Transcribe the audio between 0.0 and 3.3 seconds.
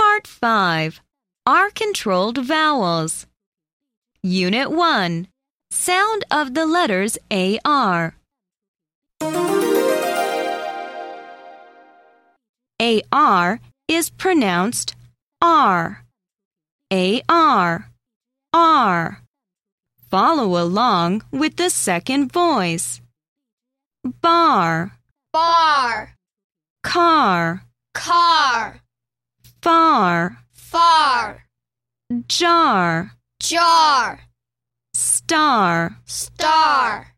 Part 5 R controlled vowels.